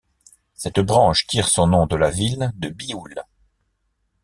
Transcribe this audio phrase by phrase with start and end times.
[0.55, 3.21] Cette branche tire son nom de la ville de Bioule.